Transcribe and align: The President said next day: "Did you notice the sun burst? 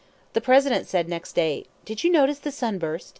The 0.33 0.41
President 0.41 0.87
said 0.87 1.07
next 1.07 1.33
day: 1.33 1.65
"Did 1.85 2.03
you 2.03 2.09
notice 2.09 2.39
the 2.39 2.51
sun 2.51 2.79
burst? 2.79 3.09